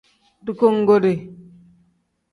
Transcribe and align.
Dugongoore. 0.45 1.13